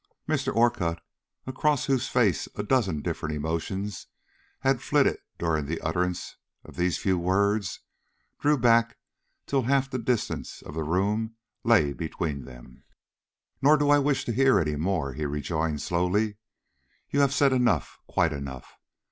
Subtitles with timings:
[0.27, 0.51] Mr.
[0.55, 0.99] Orcutt,
[1.45, 4.07] across whose face a dozen different emotions
[4.61, 7.81] had flitted during the utterance of these few words,
[8.39, 8.97] drew back
[9.45, 12.83] till half the distance of the room lay between them.
[13.61, 16.37] "Nor do I wish to hear any more," he rejoined, slowly.
[17.11, 18.73] "You have said enough, quite enough.